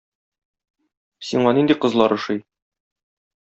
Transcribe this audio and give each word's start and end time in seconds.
Сиңа 1.29 1.53
нинди 1.59 1.77
кызлар 1.87 2.19
ошый? 2.19 2.43